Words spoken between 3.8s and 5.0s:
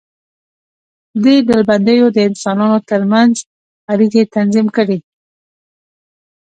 اړیکې تنظیم کړې.